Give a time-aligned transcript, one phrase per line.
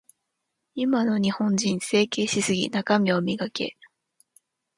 [0.73, 2.71] 今の日本人、整形しすぎ。
[2.71, 3.77] 中身を磨け。